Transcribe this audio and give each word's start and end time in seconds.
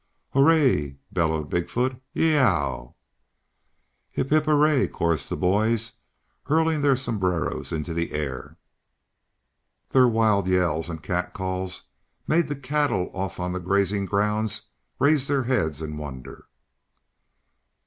"Hooray!" 0.33 0.97
bellowed 1.11 1.47
Big 1.51 1.69
foot. 1.69 1.93
"Y 1.93 1.99
e 1.99 2.25
e 2.29 2.33
e 2.33 2.37
o 2.39 2.41
w!" 2.43 2.93
"Hip 4.09 4.31
hip, 4.31 4.45
hooray!" 4.45 4.87
chorused 4.87 5.29
the 5.29 5.37
boys, 5.37 5.91
hurling 6.45 6.81
their 6.81 6.95
sombreros 6.95 7.71
into 7.71 7.93
the 7.93 8.11
air. 8.11 8.57
Their 9.91 10.07
wild 10.07 10.47
yells 10.47 10.89
and 10.89 11.03
cat 11.03 11.33
calls 11.35 11.83
made 12.27 12.47
the 12.47 12.55
cattle 12.55 13.11
off 13.13 13.39
on 13.39 13.53
the 13.53 13.59
grazing 13.59 14.05
grounds 14.07 14.63
raise 14.97 15.27
their 15.27 15.43
heads 15.43 15.83
in 15.83 15.97
wonder. 15.97 16.47